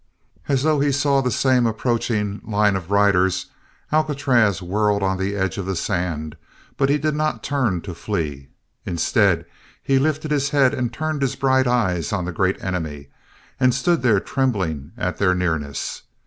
As 0.47 0.63
though 0.63 0.79
he 0.79 0.91
saw 0.91 1.21
the 1.21 1.29
same 1.29 1.67
approaching 1.67 2.41
line 2.43 2.75
of 2.75 2.89
riders, 2.89 3.51
Alcatraz 3.91 4.59
whirled 4.59 5.03
on 5.03 5.19
the 5.19 5.35
edge 5.35 5.59
of 5.59 5.67
the 5.67 5.75
sand, 5.75 6.35
but 6.75 6.89
he 6.89 6.97
did 6.97 7.13
not 7.13 7.43
turn 7.43 7.81
to 7.81 7.93
flee. 7.93 8.47
Instead, 8.83 9.45
he 9.83 9.99
lifted 9.99 10.31
his 10.31 10.49
head 10.49 10.73
and 10.73 10.91
turned 10.91 11.21
his 11.21 11.35
bright 11.35 11.67
eyes 11.67 12.11
on 12.11 12.25
the 12.25 12.31
Great 12.33 12.57
Enemy, 12.63 13.09
and 13.59 13.75
stood 13.75 14.01
there 14.01 14.19
trembling 14.19 14.91
at 14.97 15.17
their 15.17 15.35
nearness! 15.35 16.01